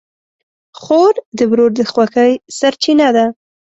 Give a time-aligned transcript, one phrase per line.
[0.79, 3.25] خور د ورور د خوښۍ سرچینه ده.